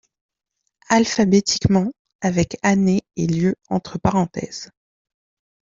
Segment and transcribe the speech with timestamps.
[0.89, 1.91] Alphabétiquement,
[2.21, 4.71] avec année et lieu entre parenthèses.